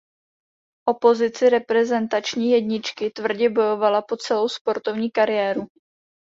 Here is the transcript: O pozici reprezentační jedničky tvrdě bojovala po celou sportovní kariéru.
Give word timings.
O 0.89 0.93
pozici 0.93 1.49
reprezentační 1.49 2.51
jedničky 2.51 3.09
tvrdě 3.09 3.49
bojovala 3.49 4.01
po 4.01 4.17
celou 4.17 4.47
sportovní 4.49 5.11
kariéru. 5.11 5.67